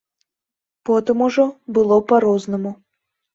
[0.89, 1.45] Потым ужо
[1.79, 2.71] было па-рознаму.